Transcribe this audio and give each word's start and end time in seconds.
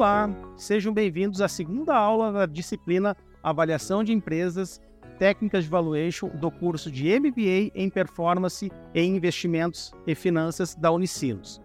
Olá, 0.00 0.30
sejam 0.56 0.94
bem-vindos 0.94 1.42
à 1.42 1.46
segunda 1.46 1.94
aula 1.94 2.32
da 2.32 2.46
disciplina 2.46 3.14
Avaliação 3.42 4.02
de 4.02 4.14
Empresas, 4.14 4.80
Técnicas 5.18 5.64
de 5.64 5.68
Valuation 5.68 6.30
do 6.30 6.50
curso 6.50 6.90
de 6.90 7.20
MBA 7.20 7.70
em 7.74 7.90
Performance 7.90 8.72
em 8.94 9.14
Investimentos 9.14 9.92
e 10.06 10.14
Finanças 10.14 10.74
da 10.74 10.90
Unicinos. 10.90 11.60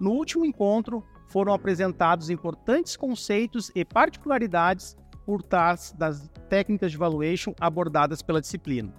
No 0.00 0.10
último 0.10 0.44
encontro, 0.44 1.04
foram 1.28 1.54
apresentados 1.54 2.28
importantes 2.28 2.96
conceitos 2.96 3.70
e 3.72 3.84
particularidades 3.84 4.96
por 5.24 5.40
trás 5.40 5.94
das 5.96 6.28
técnicas 6.48 6.90
de 6.90 6.98
valuation 6.98 7.54
abordadas 7.60 8.20
pela 8.20 8.40
disciplina. 8.40 8.92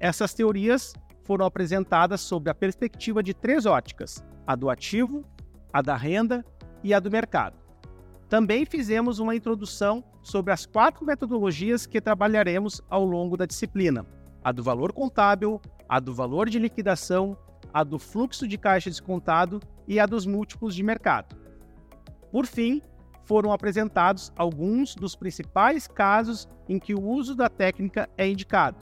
Essas 0.00 0.32
teorias 0.32 0.94
foram 1.22 1.44
apresentadas 1.44 2.22
sob 2.22 2.48
a 2.48 2.54
perspectiva 2.54 3.22
de 3.22 3.34
três 3.34 3.66
óticas: 3.66 4.24
a 4.46 4.56
do 4.56 4.70
ativo, 4.70 5.22
a 5.70 5.82
da 5.82 5.96
renda 5.96 6.42
e 6.82 6.94
a 6.94 6.98
do 6.98 7.10
mercado. 7.10 7.61
Também 8.32 8.64
fizemos 8.64 9.18
uma 9.18 9.36
introdução 9.36 10.02
sobre 10.22 10.54
as 10.54 10.64
quatro 10.64 11.04
metodologias 11.04 11.84
que 11.84 12.00
trabalharemos 12.00 12.80
ao 12.88 13.04
longo 13.04 13.36
da 13.36 13.44
disciplina: 13.44 14.06
a 14.42 14.50
do 14.50 14.62
valor 14.62 14.90
contábil, 14.90 15.60
a 15.86 16.00
do 16.00 16.14
valor 16.14 16.48
de 16.48 16.58
liquidação, 16.58 17.36
a 17.74 17.84
do 17.84 17.98
fluxo 17.98 18.48
de 18.48 18.56
caixa 18.56 18.88
descontado 18.88 19.60
e 19.86 20.00
a 20.00 20.06
dos 20.06 20.24
múltiplos 20.24 20.74
de 20.74 20.82
mercado. 20.82 21.36
Por 22.30 22.46
fim, 22.46 22.80
foram 23.22 23.52
apresentados 23.52 24.32
alguns 24.34 24.94
dos 24.94 25.14
principais 25.14 25.86
casos 25.86 26.48
em 26.66 26.78
que 26.78 26.94
o 26.94 27.02
uso 27.02 27.34
da 27.34 27.50
técnica 27.50 28.08
é 28.16 28.26
indicado, 28.26 28.78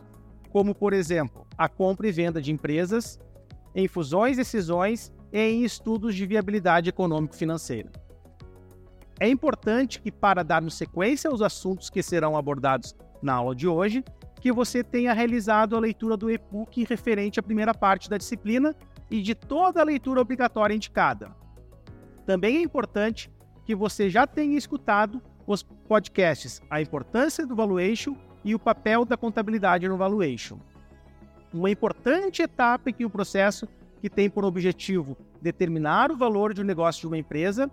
como, 0.50 0.76
por 0.76 0.92
exemplo, 0.92 1.44
a 1.58 1.68
compra 1.68 2.06
e 2.06 2.12
venda 2.12 2.40
de 2.40 2.52
empresas, 2.52 3.18
em 3.74 3.88
fusões 3.88 4.38
e 4.38 4.44
cisões 4.44 5.12
e 5.32 5.40
em 5.40 5.64
estudos 5.64 6.14
de 6.14 6.24
viabilidade 6.24 6.88
econômico-financeira. 6.88 7.90
É 9.20 9.28
importante 9.28 10.00
que, 10.00 10.10
para 10.10 10.42
darmos 10.42 10.72
sequência 10.74 11.28
aos 11.28 11.42
assuntos 11.42 11.90
que 11.90 12.02
serão 12.02 12.38
abordados 12.38 12.96
na 13.22 13.34
aula 13.34 13.54
de 13.54 13.68
hoje, 13.68 14.02
que 14.40 14.50
você 14.50 14.82
tenha 14.82 15.12
realizado 15.12 15.76
a 15.76 15.80
leitura 15.80 16.16
do 16.16 16.30
e-book 16.30 16.82
referente 16.88 17.38
à 17.38 17.42
primeira 17.42 17.74
parte 17.74 18.08
da 18.08 18.16
disciplina 18.16 18.74
e 19.10 19.20
de 19.20 19.34
toda 19.34 19.82
a 19.82 19.84
leitura 19.84 20.22
obrigatória 20.22 20.74
indicada. 20.74 21.36
Também 22.24 22.56
é 22.56 22.62
importante 22.62 23.30
que 23.66 23.74
você 23.74 24.08
já 24.08 24.26
tenha 24.26 24.56
escutado 24.56 25.20
os 25.46 25.62
podcasts 25.62 26.62
A 26.70 26.80
Importância 26.80 27.46
do 27.46 27.54
Valuation 27.54 28.16
e 28.42 28.54
o 28.54 28.58
Papel 28.58 29.04
da 29.04 29.18
Contabilidade 29.18 29.86
no 29.86 29.98
Valuation. 29.98 30.58
Uma 31.52 31.70
importante 31.70 32.40
etapa 32.40 32.88
em 32.88 32.94
que 32.94 33.04
o 33.04 33.10
processo 33.10 33.68
que 34.00 34.08
tem 34.08 34.30
por 34.30 34.46
objetivo 34.46 35.14
determinar 35.42 36.10
o 36.10 36.16
valor 36.16 36.54
de 36.54 36.62
um 36.62 36.64
negócio 36.64 37.02
de 37.02 37.06
uma 37.08 37.18
empresa 37.18 37.70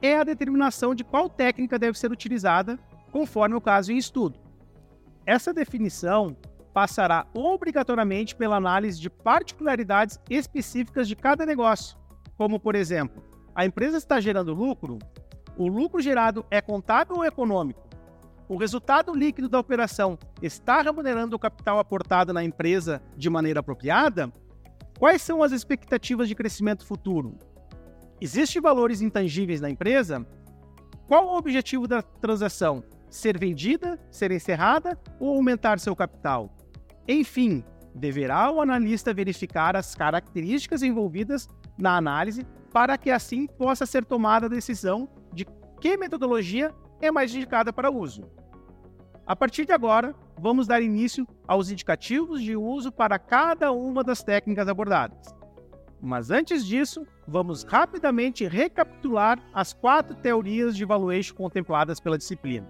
é 0.00 0.16
a 0.16 0.24
determinação 0.24 0.94
de 0.94 1.04
qual 1.04 1.28
técnica 1.28 1.78
deve 1.78 1.98
ser 1.98 2.10
utilizada, 2.10 2.78
conforme 3.10 3.54
o 3.54 3.60
caso 3.60 3.92
em 3.92 3.96
estudo. 3.96 4.38
Essa 5.24 5.52
definição 5.52 6.36
passará 6.72 7.26
obrigatoriamente 7.34 8.36
pela 8.36 8.56
análise 8.56 9.00
de 9.00 9.08
particularidades 9.08 10.20
específicas 10.28 11.08
de 11.08 11.16
cada 11.16 11.46
negócio, 11.46 11.96
como, 12.36 12.60
por 12.60 12.74
exemplo, 12.74 13.24
a 13.54 13.64
empresa 13.64 13.96
está 13.96 14.20
gerando 14.20 14.52
lucro? 14.52 14.98
O 15.56 15.66
lucro 15.68 16.02
gerado 16.02 16.44
é 16.50 16.60
contábil 16.60 17.16
ou 17.16 17.24
econômico? 17.24 17.86
O 18.46 18.56
resultado 18.56 19.14
líquido 19.14 19.48
da 19.48 19.58
operação 19.58 20.18
está 20.42 20.82
remunerando 20.82 21.34
o 21.34 21.38
capital 21.38 21.78
aportado 21.78 22.32
na 22.32 22.44
empresa 22.44 23.02
de 23.16 23.30
maneira 23.30 23.60
apropriada? 23.60 24.30
Quais 24.98 25.22
são 25.22 25.42
as 25.42 25.52
expectativas 25.52 26.28
de 26.28 26.34
crescimento 26.34 26.86
futuro? 26.86 27.38
Existem 28.20 28.62
valores 28.62 29.02
intangíveis 29.02 29.60
na 29.60 29.68
empresa? 29.68 30.26
Qual 31.06 31.26
o 31.26 31.36
objetivo 31.36 31.86
da 31.86 32.00
transação? 32.00 32.82
Ser 33.10 33.38
vendida, 33.38 33.98
ser 34.10 34.30
encerrada 34.30 34.98
ou 35.20 35.36
aumentar 35.36 35.78
seu 35.78 35.94
capital? 35.94 36.50
Enfim, 37.06 37.62
deverá 37.94 38.50
o 38.50 38.60
analista 38.60 39.12
verificar 39.12 39.76
as 39.76 39.94
características 39.94 40.82
envolvidas 40.82 41.48
na 41.78 41.96
análise 41.96 42.46
para 42.72 42.96
que 42.96 43.10
assim 43.10 43.46
possa 43.46 43.84
ser 43.86 44.04
tomada 44.04 44.46
a 44.46 44.50
decisão 44.50 45.08
de 45.32 45.46
que 45.80 45.96
metodologia 45.96 46.74
é 47.00 47.10
mais 47.10 47.34
indicada 47.34 47.72
para 47.72 47.90
uso. 47.90 48.24
A 49.26 49.36
partir 49.36 49.66
de 49.66 49.72
agora, 49.72 50.14
vamos 50.38 50.66
dar 50.66 50.80
início 50.80 51.26
aos 51.46 51.70
indicativos 51.70 52.40
de 52.40 52.56
uso 52.56 52.90
para 52.90 53.18
cada 53.18 53.72
uma 53.72 54.02
das 54.02 54.22
técnicas 54.22 54.68
abordadas. 54.68 55.34
Mas 56.00 56.30
antes 56.30 56.64
disso, 56.64 57.06
vamos 57.26 57.64
rapidamente 57.64 58.46
recapitular 58.46 59.38
as 59.52 59.72
quatro 59.72 60.14
teorias 60.14 60.76
de 60.76 60.84
valuation 60.84 61.34
contempladas 61.34 61.98
pela 61.98 62.18
disciplina. 62.18 62.66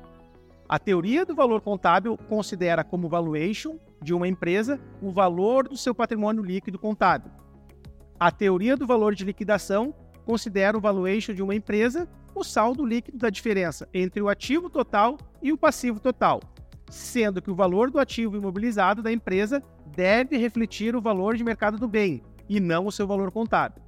A 0.69 0.78
teoria 0.78 1.25
do 1.25 1.34
valor 1.34 1.61
contábil 1.61 2.17
considera 2.28 2.83
como 2.83 3.09
valuation 3.09 3.78
de 4.03 4.12
uma 4.12 4.27
empresa 4.27 4.81
o 5.00 5.11
valor 5.11 5.69
do 5.69 5.77
seu 5.77 5.95
patrimônio 5.95 6.43
líquido 6.43 6.78
contábil. 6.78 7.31
A 8.19 8.31
teoria 8.31 8.77
do 8.77 8.87
valor 8.87 9.15
de 9.15 9.25
liquidação 9.25 9.95
considera 10.25 10.77
o 10.77 10.81
valuation 10.81 11.34
de 11.34 11.43
uma 11.43 11.55
empresa 11.55 12.09
o 12.34 12.45
saldo 12.45 12.84
líquido 12.84 13.16
da 13.16 13.31
diferença 13.31 13.89
entre 13.95 14.21
o 14.21 14.28
ativo 14.28 14.69
total 14.69 15.16
e 15.43 15.53
o 15.53 15.56
passivo 15.56 15.99
total, 15.99 16.41
sendo 16.91 17.41
que 17.41 17.50
o 17.50 17.55
valor 17.55 17.91
do 17.91 17.99
ativo 17.99 18.37
imobilizado 18.37 19.03
da 19.03 19.11
empresa 19.11 19.62
deve 19.87 20.37
refletir 20.37 20.95
o 20.95 21.00
valor 21.00 21.37
de 21.37 21.45
mercado 21.45 21.78
do 21.78 21.89
bem, 21.89 22.22
e 22.49 22.61
não 22.61 22.87
o 22.87 22.93
seu 22.93 23.06
valor 23.06 23.31
contábil. 23.31 23.85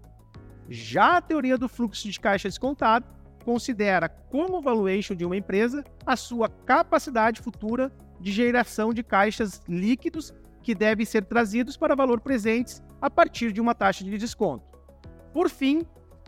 Já 0.69 1.17
a 1.17 1.21
teoria 1.21 1.57
do 1.57 1.69
fluxo 1.69 2.09
de 2.09 2.21
caixa 2.21 2.49
descontado 2.49 3.07
considera 3.45 4.09
como 4.09 4.61
valuation 4.61 5.15
de 5.15 5.25
uma 5.25 5.37
empresa 5.37 5.83
a 6.05 6.17
sua 6.17 6.49
capacidade 6.49 7.41
futura 7.41 7.91
de 8.21 8.31
geração 8.31 8.93
de 8.93 9.03
caixas 9.03 9.63
líquidos 9.67 10.35
que 10.63 10.75
devem 10.75 11.07
ser 11.07 11.25
trazidos 11.25 11.77
para 11.77 11.95
valor 11.95 12.21
presentes 12.21 12.83
a 13.01 13.09
partir 13.09 13.53
de 13.53 13.61
uma 13.61 13.75
taxa 13.75 14.05
de 14.05 14.19
desconto. 14.19 14.67
Por 15.33 15.49
fim, 15.49 15.87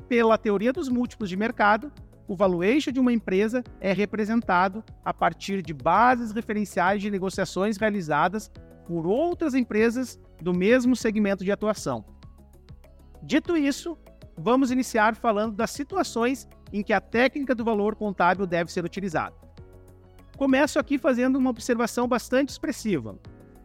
pela 0.09 0.39
teoria 0.39 0.73
dos 0.73 0.89
múltiplos 0.89 1.29
de 1.29 1.37
mercado, 1.37 1.93
o 2.27 2.34
valuation 2.34 2.93
de 2.93 3.00
uma 3.00 3.12
empresa 3.12 3.62
é 3.81 3.93
representado 3.93 4.83
a 5.05 5.12
partir 5.12 5.61
de 5.62 5.75
bases 5.75 6.33
referenciais 6.33 7.03
de 7.03 7.11
negociações 7.11 7.77
realizadas 7.77 8.50
por 8.87 9.06
outras 9.06 9.53
empresas 9.53 10.19
do 10.41 10.55
mesmo 10.55 10.97
segmento 10.97 11.45
de 11.45 11.53
atuação. 11.53 12.05
Dito 13.23 13.56
isso, 13.56 13.99
vamos 14.41 14.71
iniciar 14.71 15.15
falando 15.15 15.55
das 15.55 15.71
situações 15.71 16.49
em 16.73 16.83
que 16.83 16.93
a 16.93 17.01
técnica 17.01 17.55
do 17.55 17.65
valor 17.65 17.95
contábil 17.95 18.47
deve 18.47 18.73
ser 18.73 18.84
utilizada. 18.84 19.34
Começo 20.37 20.78
aqui 20.78 20.97
fazendo 20.97 21.37
uma 21.37 21.51
observação 21.51 22.09
bastante 22.09 22.49
expressiva. 22.49 23.19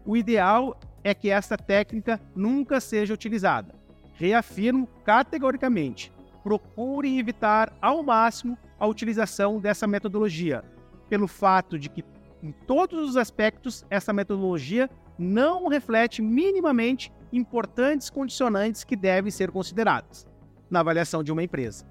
O 0.05 0.17
ideal 0.17 0.77
é 1.03 1.13
que 1.13 1.29
esta 1.29 1.57
técnica 1.57 2.19
nunca 2.35 2.81
seja 2.81 3.13
utilizada. 3.13 3.73
Reafirmo 4.15 4.87
categoricamente: 5.05 6.11
procure 6.43 7.17
evitar 7.17 7.73
ao 7.81 8.03
máximo 8.03 8.57
a 8.77 8.85
utilização 8.85 9.59
dessa 9.59 9.87
metodologia, 9.87 10.63
pelo 11.07 11.27
fato 11.27 11.79
de 11.79 11.89
que, 11.89 12.03
em 12.43 12.51
todos 12.51 13.09
os 13.09 13.15
aspectos, 13.15 13.85
essa 13.89 14.11
metodologia 14.11 14.89
não 15.17 15.69
reflete 15.69 16.21
minimamente 16.21 17.13
importantes 17.31 18.09
condicionantes 18.09 18.83
que 18.83 18.97
devem 18.97 19.31
ser 19.31 19.49
consideradas 19.51 20.27
na 20.69 20.79
avaliação 20.79 21.23
de 21.23 21.31
uma 21.31 21.43
empresa. 21.43 21.85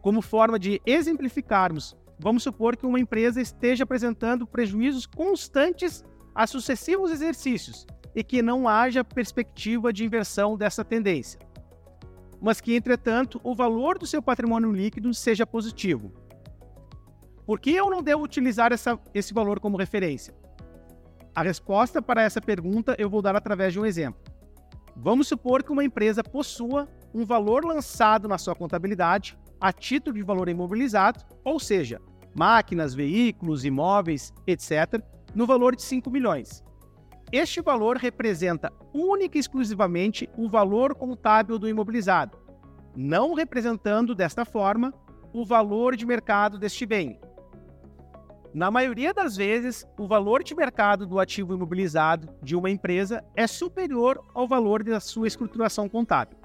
Como 0.00 0.22
forma 0.22 0.58
de 0.58 0.80
exemplificarmos, 0.86 1.96
vamos 2.18 2.42
supor 2.42 2.76
que 2.76 2.86
uma 2.86 3.00
empresa 3.00 3.40
esteja 3.40 3.84
apresentando 3.84 4.46
prejuízos 4.46 5.06
constantes 5.06 6.04
a 6.34 6.46
sucessivos 6.46 7.10
exercícios 7.10 7.86
e 8.14 8.22
que 8.22 8.42
não 8.42 8.68
haja 8.68 9.04
perspectiva 9.04 9.92
de 9.92 10.04
inversão 10.04 10.56
dessa 10.56 10.84
tendência, 10.84 11.40
mas 12.40 12.60
que, 12.60 12.74
entretanto, 12.74 13.40
o 13.42 13.54
valor 13.54 13.98
do 13.98 14.06
seu 14.06 14.22
patrimônio 14.22 14.72
líquido 14.72 15.12
seja 15.12 15.46
positivo. 15.46 16.12
Por 17.44 17.60
que 17.60 17.70
eu 17.70 17.88
não 17.90 18.02
devo 18.02 18.22
utilizar 18.22 18.72
essa, 18.72 18.98
esse 19.14 19.32
valor 19.32 19.60
como 19.60 19.76
referência? 19.76 20.34
A 21.34 21.42
resposta 21.42 22.00
para 22.00 22.22
essa 22.22 22.40
pergunta 22.40 22.96
eu 22.98 23.10
vou 23.10 23.20
dar 23.20 23.36
através 23.36 23.72
de 23.72 23.78
um 23.78 23.84
exemplo. 23.84 24.20
Vamos 24.96 25.28
supor 25.28 25.62
que 25.62 25.70
uma 25.70 25.84
empresa 25.84 26.24
possua 26.24 26.88
um 27.16 27.24
valor 27.24 27.64
lançado 27.64 28.28
na 28.28 28.36
sua 28.36 28.54
contabilidade 28.54 29.38
a 29.58 29.72
título 29.72 30.14
de 30.14 30.22
valor 30.22 30.50
imobilizado, 30.50 31.24
ou 31.42 31.58
seja, 31.58 31.98
máquinas, 32.34 32.94
veículos, 32.94 33.64
imóveis, 33.64 34.34
etc., 34.46 35.02
no 35.34 35.46
valor 35.46 35.74
de 35.74 35.82
5 35.82 36.10
milhões. 36.10 36.62
Este 37.32 37.62
valor 37.62 37.96
representa 37.96 38.70
única 38.92 39.38
e 39.38 39.40
exclusivamente 39.40 40.28
o 40.36 40.46
valor 40.46 40.94
contábil 40.94 41.58
do 41.58 41.66
imobilizado, 41.66 42.38
não 42.94 43.32
representando 43.32 44.14
desta 44.14 44.44
forma 44.44 44.92
o 45.32 45.42
valor 45.42 45.96
de 45.96 46.04
mercado 46.04 46.58
deste 46.58 46.84
bem, 46.84 47.18
na 48.56 48.70
maioria 48.70 49.12
das 49.12 49.36
vezes, 49.36 49.86
o 49.98 50.06
valor 50.06 50.42
de 50.42 50.54
mercado 50.54 51.06
do 51.06 51.20
ativo 51.20 51.52
imobilizado 51.52 52.26
de 52.42 52.56
uma 52.56 52.70
empresa 52.70 53.22
é 53.36 53.46
superior 53.46 54.18
ao 54.32 54.48
valor 54.48 54.82
da 54.82 54.98
sua 54.98 55.26
escrituração 55.26 55.90
contábil. 55.90 56.38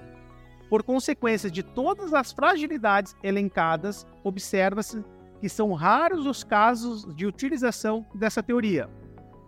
Por 0.72 0.82
consequência 0.82 1.50
de 1.50 1.62
todas 1.62 2.14
as 2.14 2.32
fragilidades 2.32 3.14
elencadas, 3.22 4.06
observa-se 4.24 5.04
que 5.38 5.46
são 5.46 5.74
raros 5.74 6.24
os 6.24 6.42
casos 6.42 7.04
de 7.14 7.26
utilização 7.26 8.06
dessa 8.14 8.42
teoria, 8.42 8.88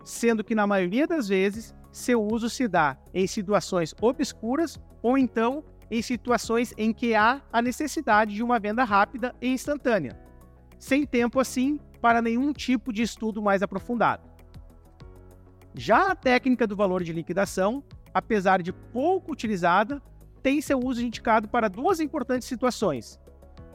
sendo 0.04 0.44
que 0.44 0.54
na 0.54 0.66
maioria 0.66 1.06
das 1.06 1.26
vezes 1.26 1.74
seu 1.90 2.22
uso 2.22 2.50
se 2.50 2.68
dá 2.68 2.98
em 3.14 3.26
situações 3.26 3.94
obscuras 4.02 4.78
ou 5.02 5.16
então 5.16 5.64
em 5.90 6.02
situações 6.02 6.74
em 6.76 6.92
que 6.92 7.14
há 7.14 7.40
a 7.50 7.62
necessidade 7.62 8.34
de 8.34 8.42
uma 8.42 8.58
venda 8.58 8.84
rápida 8.84 9.34
e 9.40 9.48
instantânea, 9.48 10.20
sem 10.78 11.06
tempo 11.06 11.40
assim 11.40 11.80
para 12.02 12.20
nenhum 12.20 12.52
tipo 12.52 12.92
de 12.92 13.00
estudo 13.00 13.40
mais 13.40 13.62
aprofundado. 13.62 14.28
Já 15.74 16.10
a 16.10 16.14
técnica 16.14 16.66
do 16.66 16.76
valor 16.76 17.02
de 17.02 17.14
liquidação, 17.14 17.82
apesar 18.12 18.60
de 18.60 18.74
pouco 18.74 19.32
utilizada, 19.32 20.02
tem 20.44 20.61
seu 20.61 20.79
uso 20.79 21.02
indicado 21.02 21.49
para 21.49 21.69
duas 21.70 22.00
importantes 22.00 22.46
situações. 22.46 23.19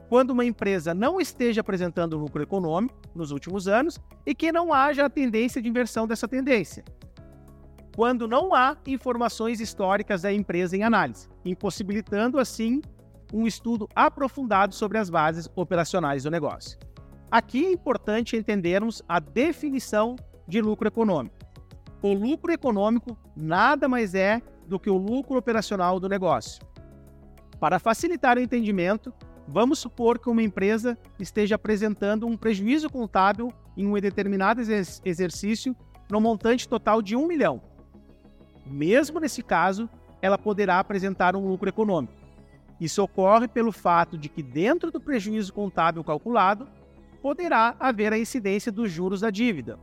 Quando 0.08 0.30
uma 0.30 0.46
empresa 0.46 0.94
não 0.94 1.20
esteja 1.20 1.62
apresentando 1.62 2.16
lucro 2.16 2.44
econômico 2.44 2.96
nos 3.16 3.32
últimos 3.32 3.68
anos 3.68 4.00
e 4.24 4.36
que 4.36 4.52
não 4.52 4.72
haja 4.72 5.06
a 5.06 5.10
tendência 5.10 5.60
de 5.64 5.68
inversão 5.68 6.06
dessa 6.06 6.28
tendência. 6.28 6.86
Quando 7.96 8.28
não 8.28 8.54
há 8.54 8.78
informações 8.86 9.60
históricas 9.60 10.22
da 10.22 10.32
empresa 10.32 10.78
em 10.78 10.84
análise, 10.84 11.28
impossibilitando 11.44 12.38
assim 12.40 12.84
um 13.34 13.48
estudo 13.48 13.90
aprofundado 13.96 14.76
sobre 14.76 15.00
as 15.00 15.10
bases 15.10 15.50
operacionais 15.56 16.24
do 16.24 16.32
negócio. 16.32 16.78
Aqui 17.32 17.66
é 17.66 17.72
importante 17.72 18.38
entendermos 18.38 19.02
a 19.10 19.20
definição 19.20 20.16
de 20.48 20.62
lucro 20.62 20.88
econômico. 20.88 21.36
O 22.00 22.14
lucro 22.14 22.52
econômico 22.52 23.18
nada 23.36 23.90
mais 23.90 24.14
é 24.14 24.40
do 24.70 24.80
que 24.80 24.90
o 24.90 24.98
lucro 24.98 25.38
operacional 25.38 26.00
do 26.00 26.08
negócio. 26.08 26.62
Para 27.60 27.80
facilitar 27.80 28.38
o 28.38 28.42
entendimento, 28.42 29.12
vamos 29.48 29.80
supor 29.80 30.20
que 30.20 30.30
uma 30.30 30.44
empresa 30.44 30.98
esteja 31.20 31.56
apresentando 31.56 32.28
um 32.28 32.38
prejuízo 32.38 32.90
contábil 32.90 33.52
em 33.76 33.86
um 33.86 34.00
determinado 34.00 34.62
exercício 35.04 35.76
no 36.10 36.22
montante 36.22 36.70
total 36.70 37.02
de 37.02 37.16
1 37.16 37.28
milhão. 37.28 37.62
Mesmo 38.66 39.20
nesse 39.20 39.42
caso, 39.42 39.90
ela 40.22 40.38
poderá 40.38 40.80
apresentar 40.80 41.36
um 41.36 41.48
lucro 41.48 41.68
econômico. 41.68 42.14
Isso 42.80 43.04
ocorre 43.04 43.48
pelo 43.48 43.72
fato 43.72 44.18
de 44.18 44.30
que, 44.30 44.42
dentro 44.42 44.92
do 44.92 45.02
prejuízo 45.02 45.52
contábil 45.52 46.04
calculado, 46.04 46.68
poderá 47.22 47.76
haver 47.80 48.14
a 48.14 48.18
incidência 48.18 48.72
dos 48.72 48.90
juros 48.90 49.22
da 49.22 49.30
dívida. 49.30 49.78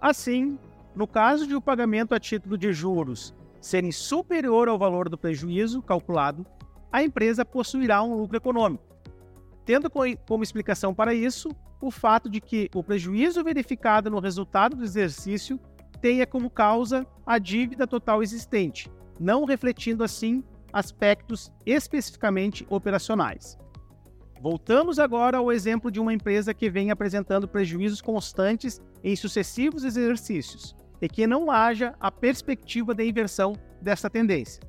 Assim, 0.00 0.58
no 0.96 1.06
caso 1.06 1.46
de 1.46 1.54
o 1.54 1.60
pagamento 1.60 2.14
a 2.14 2.18
título 2.18 2.58
de 2.58 2.72
juros 2.72 3.32
serem 3.62 3.92
superior 3.92 4.68
ao 4.68 4.76
valor 4.76 5.08
do 5.08 5.16
prejuízo 5.16 5.80
calculado, 5.80 6.44
a 6.90 7.02
empresa 7.02 7.44
possuirá 7.44 8.02
um 8.02 8.14
lucro 8.14 8.36
econômico. 8.36 8.84
Tendo 9.64 9.88
como 9.88 10.42
explicação 10.42 10.92
para 10.92 11.14
isso 11.14 11.48
o 11.80 11.90
fato 11.90 12.28
de 12.28 12.40
que 12.40 12.68
o 12.74 12.82
prejuízo 12.82 13.42
verificado 13.42 14.10
no 14.10 14.18
resultado 14.18 14.76
do 14.76 14.84
exercício 14.84 15.58
tenha 16.00 16.26
como 16.26 16.50
causa 16.50 17.06
a 17.24 17.38
dívida 17.38 17.86
total 17.86 18.22
existente, 18.22 18.90
não 19.18 19.44
refletindo 19.44 20.02
assim 20.02 20.42
aspectos 20.72 21.52
especificamente 21.64 22.66
operacionais. 22.68 23.56
Voltamos 24.40 24.98
agora 24.98 25.38
ao 25.38 25.52
exemplo 25.52 25.88
de 25.88 26.00
uma 26.00 26.12
empresa 26.12 26.52
que 26.52 26.68
vem 26.68 26.90
apresentando 26.90 27.46
prejuízos 27.46 28.00
constantes 28.00 28.80
em 29.04 29.14
sucessivos 29.14 29.84
exercícios, 29.84 30.74
e 31.02 31.08
que 31.08 31.26
não 31.26 31.50
haja 31.50 31.94
a 32.00 32.12
perspectiva 32.12 32.94
de 32.94 33.04
inversão 33.04 33.54
dessa 33.80 34.08
tendência. 34.08 34.62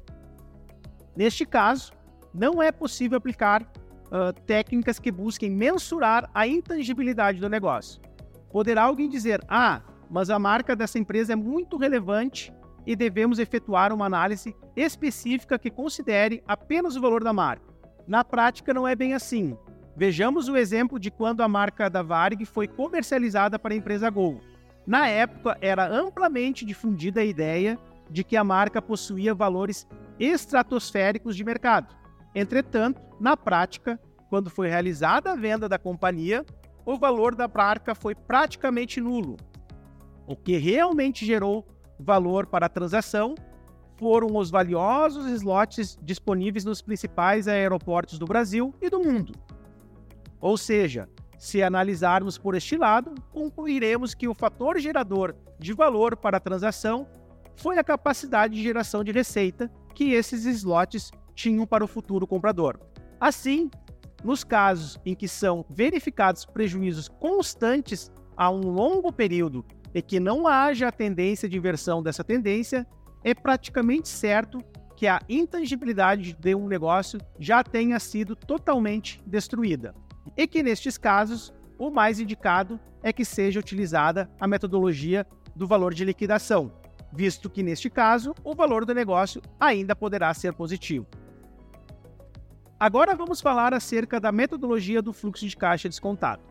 Neste 1.16 1.46
caso, 1.46 1.94
não 2.34 2.62
é 2.62 2.72
possível 2.72 3.20
aplicar 3.20 3.62
uh, 3.62 4.34
técnicas 4.48 4.98
que 4.98 5.12
busquem 5.12 5.52
mensurar 5.52 6.28
a 6.34 6.48
intangibilidade 6.48 7.40
do 7.40 7.48
negócio. 7.48 8.02
Poderá 8.52 8.82
alguém 8.82 9.08
dizer: 9.08 9.40
ah, 9.48 9.84
mas 10.10 10.32
a 10.32 10.40
marca 10.40 10.76
dessa 10.76 10.98
empresa 10.98 11.34
é 11.34 11.36
muito 11.36 11.78
relevante 11.78 12.52
e 12.84 12.96
devemos 12.96 13.38
efetuar 13.38 13.94
uma 13.94 14.08
análise 14.08 14.56
específica 14.76 15.60
que 15.60 15.70
considere 15.70 16.44
apenas 16.48 16.96
o 16.96 17.02
valor 17.02 17.24
da 17.24 17.32
marca. 17.32 17.72
Na 18.08 18.24
prática, 18.24 18.74
não 18.74 18.88
é 18.88 18.96
bem 18.96 19.14
assim. 19.14 19.56
Vejamos 19.96 20.50
o 20.50 20.58
exemplo 20.58 21.00
de 21.00 21.12
quando 21.12 21.42
a 21.42 21.48
marca 21.48 21.88
da 21.92 22.02
Varig 22.02 22.44
foi 22.46 22.68
comercializada 22.68 23.60
para 23.60 23.76
a 23.76 23.78
empresa 23.78 24.10
Gol. 24.10 24.42
Na 24.86 25.08
época, 25.08 25.58
era 25.62 25.88
amplamente 25.88 26.66
difundida 26.66 27.22
a 27.22 27.26
ideia 27.26 27.80
de 28.10 28.24
que 28.24 28.36
a 28.36 28.44
marca 28.44 28.82
possuía 28.82 29.34
valores 29.34 29.88
estratosféricos 30.20 31.36
de 31.36 31.44
mercado. 31.44 31.96
Entretanto, 32.36 33.02
na 33.20 33.38
prática, 33.38 34.00
quando 34.30 34.50
foi 34.50 34.68
realizada 34.68 35.32
a 35.32 35.36
venda 35.36 35.70
da 35.70 35.80
companhia, 35.80 36.46
o 36.86 36.98
valor 36.98 37.34
da 37.36 37.48
marca 37.48 37.96
foi 37.96 38.14
praticamente 38.14 39.00
nulo. 39.00 39.38
O 40.28 40.36
que 40.36 40.58
realmente 40.58 41.26
gerou 41.26 41.66
valor 42.00 42.46
para 42.46 42.66
a 42.66 42.70
transação 42.70 43.36
foram 43.96 44.36
os 44.36 44.50
valiosos 44.50 45.28
slots 45.28 45.98
disponíveis 46.02 46.66
nos 46.66 46.82
principais 46.82 47.48
aeroportos 47.48 48.20
do 48.20 48.26
Brasil 48.26 48.74
e 48.82 48.90
do 48.90 49.00
mundo. 49.00 49.34
Ou 50.42 50.58
seja, 50.58 51.08
se 51.44 51.62
analisarmos 51.62 52.38
por 52.38 52.56
este 52.56 52.78
lado, 52.78 53.14
concluiremos 53.30 54.14
que 54.14 54.30
o 54.30 54.34
fator 54.34 54.80
gerador 54.80 55.36
de 55.60 55.74
valor 55.74 56.16
para 56.16 56.38
a 56.38 56.40
transação 56.40 57.06
foi 57.58 57.78
a 57.78 57.84
capacidade 57.84 58.56
de 58.56 58.64
geração 58.64 59.04
de 59.04 59.12
receita 59.12 59.70
que 59.94 60.14
esses 60.14 60.46
slots 60.46 61.12
tinham 61.36 61.68
para 61.68 61.84
o 61.84 61.88
futuro 61.88 62.26
comprador. 62.26 62.80
Assim, 63.20 63.70
nos 64.24 64.46
casos 64.46 64.98
em 65.06 65.14
que 65.14 65.28
são 65.28 65.66
verificados 65.70 66.46
prejuízos 66.46 67.10
constantes 67.10 68.10
a 68.38 68.50
um 68.50 68.62
longo 68.70 69.12
período 69.12 69.66
e 69.94 70.02
que 70.02 70.22
não 70.22 70.48
haja 70.48 70.88
a 70.88 70.94
tendência 70.94 71.50
de 71.50 71.58
inversão 71.58 72.02
dessa 72.02 72.24
tendência, 72.24 72.88
é 73.22 73.34
praticamente 73.34 74.08
certo 74.08 74.60
que 74.96 75.08
a 75.08 75.20
intangibilidade 75.28 76.38
de 76.40 76.56
um 76.56 76.70
negócio 76.70 77.20
já 77.38 77.62
tenha 77.66 78.00
sido 78.00 78.34
totalmente 78.34 79.22
destruída 79.28 79.94
e 80.36 80.48
que 80.48 80.64
nestes 80.64 80.98
casos 80.98 81.54
o 81.78 81.90
mais 81.90 82.20
indicado 82.20 82.80
é 83.02 83.12
que 83.12 83.26
seja 83.26 83.60
utilizada 83.60 84.30
a 84.40 84.48
metodologia 84.48 85.26
do 85.56 85.68
valor 85.68 85.94
de 85.94 86.06
liquidação, 86.06 86.72
visto 87.12 87.50
que 87.50 87.62
neste 87.62 87.90
caso 87.90 88.34
o 88.44 88.56
valor 88.56 88.86
do 88.86 88.94
negócio 88.94 89.42
ainda 89.60 89.96
poderá 89.96 90.34
ser 90.34 90.54
positivo. 90.54 91.06
Agora 92.80 93.16
vamos 93.16 93.40
falar 93.40 93.74
acerca 93.74 94.20
da 94.20 94.32
metodologia 94.32 95.02
do 95.02 95.14
fluxo 95.14 95.48
de 95.48 95.56
caixa 95.56 95.88
descontado. 95.88 96.42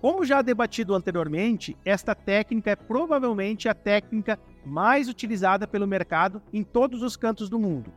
Como 0.00 0.24
já 0.24 0.40
debatido 0.40 0.94
anteriormente, 0.94 1.76
esta 1.84 2.14
técnica 2.14 2.70
é 2.70 2.76
provavelmente 2.76 3.68
a 3.68 3.74
técnica 3.74 4.38
mais 4.64 5.08
utilizada 5.08 5.66
pelo 5.66 5.86
mercado 5.86 6.42
em 6.52 6.62
todos 6.62 7.02
os 7.02 7.16
cantos 7.16 7.48
do 7.48 7.58
mundo. 7.58 7.92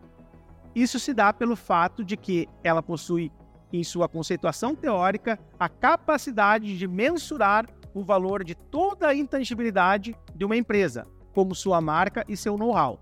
Isso 0.76 1.00
se 1.00 1.14
dá 1.14 1.32
pelo 1.32 1.56
fato 1.56 2.04
de 2.04 2.18
que 2.18 2.50
ela 2.64 2.82
possui 2.82 3.32
em 3.74 3.84
sua 3.84 4.08
conceituação 4.08 4.76
teórica, 4.76 5.40
a 5.60 5.68
capacidade 5.68 6.78
de 6.78 6.88
mensurar 6.88 7.66
o 7.94 8.04
valor 8.04 8.44
de 8.44 8.54
toda 8.54 9.08
a 9.08 9.16
intangibilidade 9.16 10.16
de 10.36 10.46
uma 10.46 10.56
empresa, 10.56 11.08
como 11.34 11.56
sua 11.56 11.82
marca 11.82 12.24
e 12.30 12.38
seu 12.38 12.56
know-how. 12.56 13.00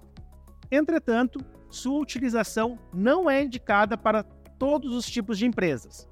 Entretanto, 0.71 1.39
sua 1.69 1.99
utilização 1.99 2.79
não 2.93 3.29
é 3.29 3.43
indicada 3.43 3.97
para 3.97 4.23
todos 4.23 4.95
os 4.95 5.05
tipos 5.05 5.37
de 5.37 5.45
empresas. 5.45 6.07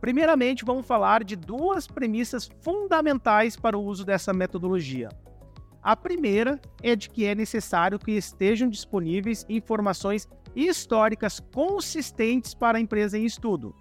Primeiramente, 0.00 0.64
vamos 0.64 0.86
falar 0.86 1.24
de 1.24 1.36
duas 1.36 1.86
premissas 1.86 2.48
fundamentais 2.60 3.56
para 3.56 3.78
o 3.78 3.84
uso 3.84 4.04
dessa 4.04 4.32
metodologia. 4.32 5.08
A 5.82 5.94
primeira 5.94 6.60
é 6.82 6.96
de 6.96 7.08
que 7.08 7.24
é 7.24 7.34
necessário 7.34 7.98
que 7.98 8.12
estejam 8.12 8.68
disponíveis 8.68 9.46
informações 9.48 10.28
históricas 10.56 11.38
consistentes 11.52 12.54
para 12.54 12.78
a 12.78 12.80
empresa 12.80 13.18
em 13.18 13.26
estudo. 13.26 13.74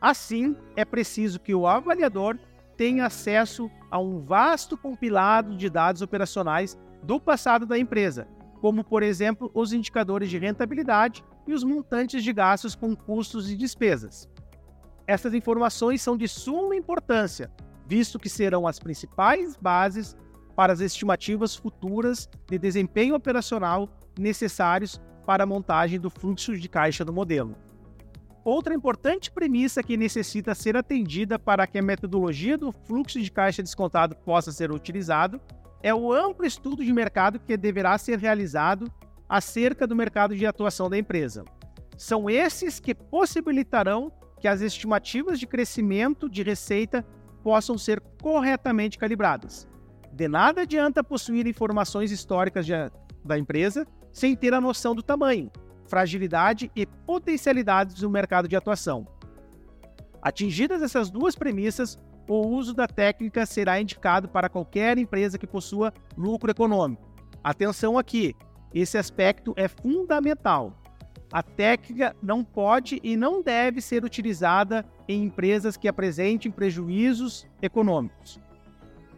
Assim, 0.00 0.56
é 0.74 0.84
preciso 0.84 1.38
que 1.38 1.54
o 1.54 1.66
avaliador 1.66 2.36
tenha 2.76 3.06
acesso 3.06 3.70
a 3.90 3.98
um 3.98 4.20
vasto 4.20 4.76
compilado 4.76 5.56
de 5.56 5.70
dados 5.70 6.02
operacionais 6.02 6.76
do 7.02 7.20
passado 7.20 7.64
da 7.64 7.78
empresa, 7.78 8.26
como, 8.60 8.82
por 8.82 9.02
exemplo, 9.02 9.50
os 9.54 9.72
indicadores 9.72 10.28
de 10.28 10.38
rentabilidade 10.38 11.24
e 11.46 11.54
os 11.54 11.62
montantes 11.62 12.22
de 12.22 12.32
gastos 12.32 12.74
com 12.74 12.94
custos 12.94 13.50
e 13.50 13.56
despesas. 13.56 14.28
Essas 15.06 15.32
informações 15.32 16.02
são 16.02 16.16
de 16.16 16.26
suma 16.26 16.74
importância, 16.74 17.50
visto 17.86 18.18
que 18.18 18.28
serão 18.28 18.66
as 18.66 18.78
principais 18.78 19.56
bases 19.56 20.16
para 20.56 20.72
as 20.72 20.80
estimativas 20.80 21.54
futuras 21.54 22.28
de 22.48 22.58
desempenho 22.58 23.14
operacional 23.14 23.88
necessários 24.18 25.00
para 25.26 25.42
a 25.42 25.46
montagem 25.46 25.98
do 25.98 26.08
fluxo 26.08 26.56
de 26.56 26.68
caixa 26.68 27.04
do 27.04 27.12
modelo. 27.12 27.56
Outra 28.44 28.72
importante 28.72 29.28
premissa 29.28 29.82
que 29.82 29.96
necessita 29.96 30.54
ser 30.54 30.76
atendida 30.76 31.36
para 31.36 31.66
que 31.66 31.78
a 31.78 31.82
metodologia 31.82 32.56
do 32.56 32.70
fluxo 32.70 33.20
de 33.20 33.28
caixa 33.28 33.60
descontado 33.60 34.14
possa 34.14 34.52
ser 34.52 34.70
utilizado 34.70 35.40
é 35.82 35.92
o 35.92 36.12
amplo 36.12 36.46
estudo 36.46 36.84
de 36.84 36.92
mercado 36.92 37.40
que 37.40 37.56
deverá 37.56 37.98
ser 37.98 38.20
realizado 38.20 38.90
acerca 39.28 39.84
do 39.84 39.96
mercado 39.96 40.36
de 40.36 40.46
atuação 40.46 40.88
da 40.88 40.96
empresa. 40.96 41.44
São 41.96 42.30
esses 42.30 42.78
que 42.78 42.94
possibilitarão 42.94 44.12
que 44.40 44.46
as 44.46 44.60
estimativas 44.60 45.40
de 45.40 45.46
crescimento 45.46 46.28
de 46.28 46.44
receita 46.44 47.04
possam 47.42 47.76
ser 47.76 48.00
corretamente 48.22 48.96
calibradas. 48.96 49.66
De 50.12 50.28
nada 50.28 50.62
adianta 50.62 51.02
possuir 51.02 51.46
informações 51.46 52.12
históricas 52.12 52.64
de, 52.64 52.72
da 53.24 53.36
empresa 53.36 53.86
sem 54.16 54.34
ter 54.34 54.54
a 54.54 54.62
noção 54.62 54.94
do 54.94 55.02
tamanho, 55.02 55.50
fragilidade 55.84 56.72
e 56.74 56.86
potencialidades 56.86 57.96
do 57.96 58.08
mercado 58.08 58.48
de 58.48 58.56
atuação. 58.56 59.06
Atingidas 60.22 60.80
essas 60.80 61.10
duas 61.10 61.36
premissas, 61.36 61.98
o 62.26 62.48
uso 62.48 62.72
da 62.72 62.88
técnica 62.88 63.44
será 63.44 63.78
indicado 63.78 64.26
para 64.26 64.48
qualquer 64.48 64.96
empresa 64.96 65.36
que 65.36 65.46
possua 65.46 65.92
lucro 66.16 66.50
econômico. 66.50 67.06
Atenção 67.44 67.98
aqui, 67.98 68.34
esse 68.72 68.96
aspecto 68.96 69.52
é 69.54 69.68
fundamental. 69.68 70.72
A 71.30 71.42
técnica 71.42 72.16
não 72.22 72.42
pode 72.42 72.98
e 73.02 73.18
não 73.18 73.42
deve 73.42 73.82
ser 73.82 74.02
utilizada 74.02 74.82
em 75.06 75.24
empresas 75.24 75.76
que 75.76 75.88
apresentem 75.88 76.50
prejuízos 76.50 77.46
econômicos. 77.60 78.40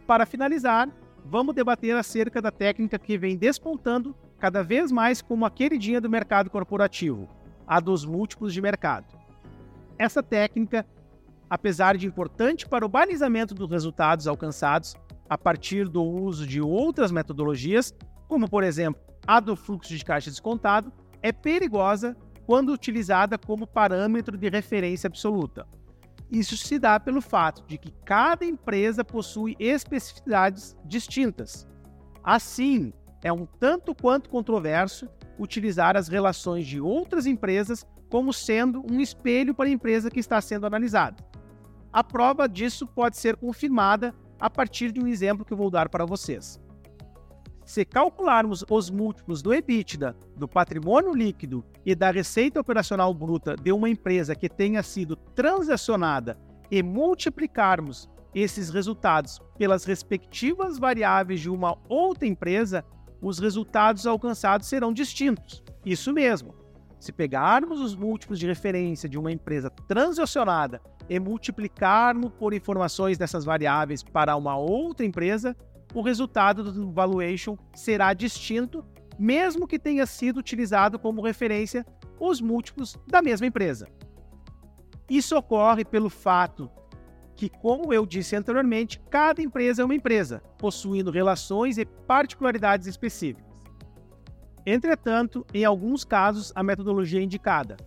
Para 0.05 0.25
finalizar, 0.25 0.89
vamos 1.23 1.55
debater 1.55 1.95
acerca 1.95 2.41
da 2.41 2.51
técnica 2.51 2.99
que 2.99 3.17
vem 3.17 3.37
despontando 3.37 4.13
cada 4.39 4.63
vez 4.63 4.91
mais 4.91 5.21
como 5.21 5.45
a 5.45 5.51
queridinha 5.51 5.99
do 5.99 6.09
mercado 6.09 6.49
corporativo, 6.49 7.27
a 7.67 7.79
dos 7.79 8.05
múltiplos 8.05 8.53
de 8.53 8.61
mercado. 8.61 9.05
Essa 9.97 10.23
técnica, 10.23 10.85
apesar 11.49 11.97
de 11.97 12.07
importante 12.07 12.67
para 12.67 12.85
o 12.85 12.89
balizamento 12.89 13.53
dos 13.53 13.69
resultados 13.69 14.27
alcançados 14.27 14.95
a 15.29 15.37
partir 15.37 15.87
do 15.87 16.01
uso 16.01 16.47
de 16.47 16.61
outras 16.61 17.11
metodologias, 17.11 17.93
como 18.27 18.49
por 18.49 18.63
exemplo 18.63 19.01
a 19.27 19.39
do 19.39 19.55
fluxo 19.55 19.95
de 19.95 20.03
caixa 20.03 20.31
descontado, 20.31 20.91
é 21.21 21.31
perigosa 21.31 22.15
quando 22.45 22.71
utilizada 22.71 23.37
como 23.37 23.67
parâmetro 23.67 24.37
de 24.37 24.49
referência 24.49 25.07
absoluta. 25.07 25.67
Isso 26.31 26.55
se 26.57 26.79
dá 26.79 26.99
pelo 26.99 27.21
fato 27.21 27.63
de 27.67 27.77
que 27.77 27.91
cada 28.05 28.45
empresa 28.45 29.03
possui 29.03 29.55
especificidades 29.59 30.75
distintas. 30.85 31.67
Assim, 32.23 32.93
é 33.23 33.31
um 33.31 33.45
tanto 33.45 33.93
quanto 33.93 34.29
controverso 34.29 35.07
utilizar 35.37 35.95
as 35.95 36.07
relações 36.07 36.67
de 36.67 36.79
outras 36.79 37.25
empresas 37.25 37.85
como 38.09 38.33
sendo 38.33 38.83
um 38.91 38.99
espelho 38.99 39.53
para 39.53 39.67
a 39.67 39.71
empresa 39.71 40.09
que 40.09 40.19
está 40.19 40.41
sendo 40.41 40.65
analisada. 40.65 41.23
A 41.91 42.03
prova 42.03 42.47
disso 42.47 42.85
pode 42.87 43.17
ser 43.17 43.35
confirmada 43.35 44.13
a 44.39 44.49
partir 44.49 44.91
de 44.91 45.01
um 45.01 45.07
exemplo 45.07 45.45
que 45.45 45.53
eu 45.53 45.57
vou 45.57 45.69
dar 45.69 45.89
para 45.89 46.05
vocês. 46.05 46.59
Se 47.65 47.85
calcularmos 47.85 48.65
os 48.69 48.89
múltiplos 48.89 49.43
do 49.43 49.53
EBITDA, 49.53 50.15
do 50.35 50.47
patrimônio 50.47 51.13
líquido 51.13 51.63
e 51.85 51.93
da 51.93 52.09
receita 52.09 52.59
operacional 52.59 53.13
bruta 53.13 53.55
de 53.55 53.71
uma 53.71 53.87
empresa 53.87 54.35
que 54.35 54.49
tenha 54.49 54.81
sido 54.81 55.15
transacionada 55.15 56.35
e 56.71 56.81
multiplicarmos 56.81 58.09
esses 58.33 58.69
resultados 58.69 59.39
pelas 59.57 59.85
respectivas 59.85 60.79
variáveis 60.79 61.41
de 61.41 61.49
uma 61.49 61.77
outra 61.87 62.27
empresa, 62.27 62.83
os 63.21 63.39
resultados 63.39 64.07
alcançados 64.07 64.67
serão 64.67 64.93
distintos. 64.93 65.63
Isso 65.85 66.13
mesmo. 66.13 66.53
Se 66.99 67.11
pegarmos 67.11 67.79
os 67.79 67.95
múltiplos 67.95 68.37
de 68.37 68.45
referência 68.45 69.07
de 69.07 69.17
uma 69.17 69.31
empresa 69.31 69.69
transacionada 69.69 70.81
e 71.09 71.17
multiplicarmos 71.19 72.31
por 72.37 72.53
informações 72.53 73.17
dessas 73.17 73.45
variáveis 73.45 74.03
para 74.03 74.35
uma 74.35 74.57
outra 74.57 75.05
empresa, 75.05 75.55
o 75.93 76.01
resultado 76.01 76.71
do 76.71 76.91
valuation 76.91 77.57
será 77.73 78.13
distinto, 78.13 78.83
mesmo 79.17 79.67
que 79.67 79.79
tenha 79.79 80.05
sido 80.05 80.37
utilizado 80.37 80.99
como 80.99 81.21
referência 81.21 81.85
os 82.19 82.41
múltiplos 82.41 82.97
da 83.07 83.21
mesma 83.21 83.47
empresa. 83.47 83.87
Isso 85.09 85.35
ocorre 85.35 85.83
pelo 85.83 86.09
fato 86.09 86.69
que, 87.39 87.47
como 87.47 87.93
eu 87.93 88.05
disse 88.05 88.35
anteriormente, 88.35 88.99
cada 89.09 89.41
empresa 89.41 89.81
é 89.81 89.85
uma 89.85 89.95
empresa, 89.95 90.43
possuindo 90.57 91.09
relações 91.09 91.77
e 91.77 91.85
particularidades 91.85 92.85
específicas. 92.85 93.45
Entretanto, 94.65 95.45
em 95.53 95.63
alguns 95.63 96.03
casos, 96.03 96.51
a 96.53 96.61
metodologia 96.61 97.21
é 97.21 97.23
indicada, 97.23 97.77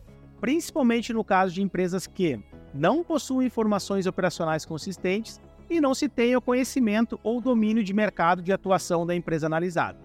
principalmente 0.41 1.13
no 1.13 1.23
caso 1.23 1.53
de 1.53 1.61
empresas 1.61 2.07
que 2.07 2.41
não 2.73 3.05
possuem 3.05 3.47
informações 3.47 4.07
operacionais 4.07 4.65
consistentes 4.65 5.39
e 5.69 5.83
não 5.83 5.95
se 5.95 6.09
tenha 6.09 6.41
conhecimento 6.41 7.21
ou 7.23 7.39
domínio 7.39 7.85
de 7.85 7.93
mercado 7.93 8.41
de 8.41 8.55
atuação 8.55 9.05
da 9.05 9.15
empresa 9.15 9.45
analisada. 9.45 9.99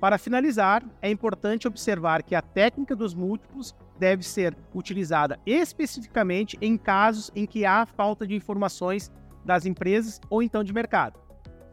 Para 0.00 0.18
finalizar, 0.18 0.84
é 1.00 1.10
importante 1.10 1.66
observar 1.66 2.22
que 2.22 2.34
a 2.34 2.42
técnica 2.42 2.94
dos 2.94 3.14
múltiplos 3.14 3.74
deve 3.98 4.22
ser 4.22 4.56
utilizada 4.74 5.38
especificamente 5.46 6.58
em 6.60 6.76
casos 6.76 7.30
em 7.34 7.46
que 7.46 7.64
há 7.64 7.86
falta 7.86 8.26
de 8.26 8.34
informações 8.34 9.10
das 9.44 9.64
empresas 9.64 10.20
ou 10.28 10.42
então 10.42 10.62
de 10.62 10.72
mercado. 10.72 11.18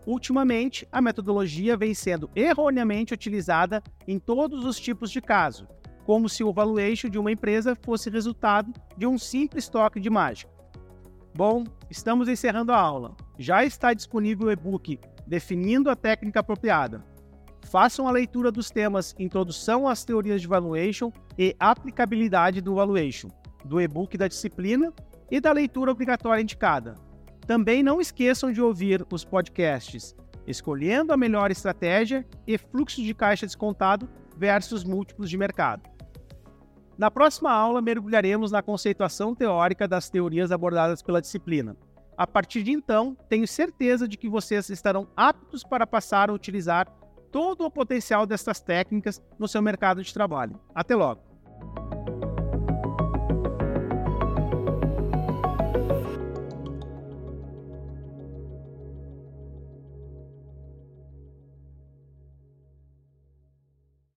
Ultimamente, 0.05 0.87
a 0.91 1.01
metodologia 1.01 1.75
vem 1.75 1.93
sendo 1.93 2.29
erroneamente 2.35 3.13
utilizada 3.13 3.81
em 4.07 4.19
todos 4.19 4.65
os 4.65 4.79
tipos 4.79 5.09
de 5.11 5.21
caso, 5.21 5.67
como 6.05 6.27
se 6.27 6.43
o 6.43 6.53
valuation 6.53 7.09
de 7.09 7.17
uma 7.17 7.31
empresa 7.31 7.75
fosse 7.83 8.09
resultado 8.09 8.73
de 8.97 9.07
um 9.07 9.17
simples 9.17 9.67
toque 9.69 9.99
de 9.99 10.09
mágica. 10.09 10.51
Bom, 11.35 11.63
estamos 11.89 12.27
encerrando 12.29 12.71
a 12.71 12.77
aula. 12.77 13.15
Já 13.39 13.65
está 13.65 13.93
disponível 13.93 14.47
o 14.47 14.51
e-book 14.51 14.99
Definindo 15.25 15.89
a 15.89 15.95
Técnica 15.95 16.41
Apropriada. 16.41 17.12
Façam 17.73 18.07
a 18.07 18.11
leitura 18.11 18.51
dos 18.51 18.69
temas 18.69 19.15
Introdução 19.17 19.87
às 19.87 20.05
Teorias 20.05 20.39
de 20.39 20.47
Valuation 20.47 21.11
e 21.35 21.55
Aplicabilidade 21.59 22.61
do 22.61 22.75
Valuation, 22.75 23.29
do 23.65 23.81
e-book 23.81 24.15
da 24.15 24.27
disciplina 24.27 24.93
e 25.31 25.41
da 25.41 25.51
leitura 25.51 25.89
obrigatória 25.89 26.43
indicada. 26.43 26.93
Também 27.47 27.81
não 27.81 27.99
esqueçam 27.99 28.51
de 28.51 28.61
ouvir 28.61 29.03
os 29.11 29.25
podcasts 29.25 30.15
Escolhendo 30.45 31.11
a 31.13 31.17
Melhor 31.17 31.49
Estratégia 31.49 32.23
e 32.45 32.59
Fluxo 32.59 33.01
de 33.01 33.11
Caixa 33.11 33.47
Descontado 33.47 34.07
versus 34.37 34.83
Múltiplos 34.83 35.27
de 35.27 35.35
Mercado. 35.35 35.89
Na 36.95 37.09
próxima 37.09 37.51
aula, 37.51 37.81
mergulharemos 37.81 38.51
na 38.51 38.61
conceituação 38.61 39.33
teórica 39.33 39.87
das 39.87 40.11
teorias 40.11 40.51
abordadas 40.51 41.01
pela 41.01 41.19
disciplina. 41.19 41.75
A 42.15 42.27
partir 42.27 42.61
de 42.61 42.71
então, 42.71 43.17
tenho 43.27 43.47
certeza 43.47 44.07
de 44.07 44.15
que 44.15 44.29
vocês 44.29 44.69
estarão 44.69 45.07
aptos 45.17 45.63
para 45.63 45.87
passar 45.87 46.29
a 46.29 46.33
utilizar 46.33 46.87
todo 47.33 47.65
o 47.65 47.71
potencial 47.71 48.27
destas 48.27 48.61
técnicas 48.61 49.19
no 49.39 49.47
seu 49.47 49.59
mercado 49.59 50.03
de 50.03 50.13
trabalho. 50.13 50.61
Até 50.73 50.95
logo! 50.95 51.21